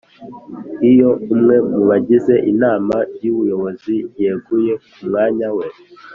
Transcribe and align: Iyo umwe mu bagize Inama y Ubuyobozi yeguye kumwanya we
Iyo 0.89 1.09
umwe 1.33 1.55
mu 1.71 1.79
bagize 1.89 2.33
Inama 2.51 2.95
y 3.23 3.25
Ubuyobozi 3.33 3.95
yeguye 4.21 4.73
kumwanya 4.87 5.49
we 5.57 5.67